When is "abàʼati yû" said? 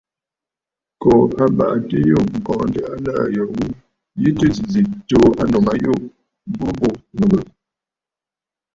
1.43-2.17